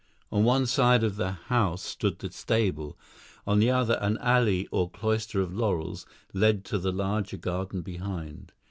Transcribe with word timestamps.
On 0.31 0.43
one 0.43 0.65
side 0.65 1.03
of 1.03 1.15
the 1.17 1.33
house 1.33 1.83
stood 1.83 2.17
the 2.17 2.31
stable, 2.31 2.97
on 3.45 3.59
the 3.59 3.69
other 3.69 3.99
an 4.01 4.17
alley 4.17 4.67
or 4.71 4.89
cloister 4.89 5.41
of 5.41 5.53
laurels 5.53 6.07
led 6.33 6.65
to 6.65 6.79
the 6.79 6.91
larger 6.91 7.37
garden 7.37 7.81
behind. 7.83 8.51